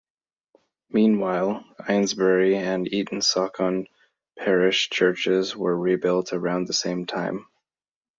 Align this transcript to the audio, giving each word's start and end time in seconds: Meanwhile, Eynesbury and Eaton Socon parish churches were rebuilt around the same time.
Meanwhile, 0.89 1.63
Eynesbury 1.79 2.55
and 2.55 2.91
Eaton 2.91 3.21
Socon 3.21 3.85
parish 4.35 4.89
churches 4.89 5.55
were 5.55 5.77
rebuilt 5.77 6.33
around 6.33 6.65
the 6.65 6.73
same 6.73 7.05
time. 7.05 7.45